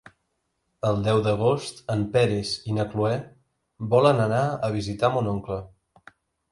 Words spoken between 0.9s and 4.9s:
El deu d'agost en Peris i na Cloè volen anar a